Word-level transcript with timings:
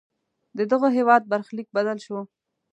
ددغه 0.57 0.87
هېواد 0.97 1.23
برخلیک 1.31 1.67
بدل 1.75 1.97
شو. 2.05 2.19